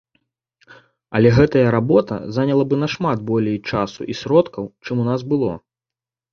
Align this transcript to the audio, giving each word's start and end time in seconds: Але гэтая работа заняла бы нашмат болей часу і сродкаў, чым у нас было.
Але 1.19 1.29
гэтая 1.39 1.65
работа 1.75 2.15
заняла 2.39 2.67
бы 2.73 2.81
нашмат 2.85 3.17
болей 3.29 3.61
часу 3.69 4.01
і 4.15 4.19
сродкаў, 4.25 4.63
чым 4.85 4.95
у 5.07 5.11
нас 5.13 5.21
было. 5.35 5.51